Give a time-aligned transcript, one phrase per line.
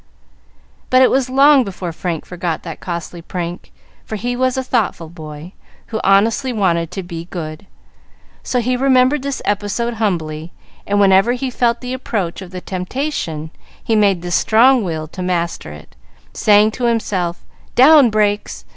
[0.89, 3.71] But it was long before Frank forgot that costly prank;
[4.03, 5.53] for he was a thoughtful boy,
[5.93, 7.67] who honestly wanted to be good;
[8.41, 10.53] so he remembered this episode humbly,
[10.87, 13.51] and whenever he felt the approach of temptation
[13.83, 15.95] he made the strong will master it,
[16.33, 17.45] saying to himself
[17.75, 18.65] "Down brakes!"